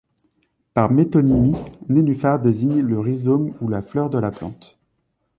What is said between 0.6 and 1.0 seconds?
Par